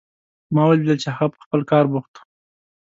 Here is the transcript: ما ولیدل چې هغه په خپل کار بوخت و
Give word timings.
ما 0.53 0.63
ولیدل 0.67 0.97
چې 1.03 1.09
هغه 1.17 1.27
په 1.33 1.39
خپل 1.45 1.59
کار 1.71 1.85
بوخت 1.91 2.13
و 2.15 2.21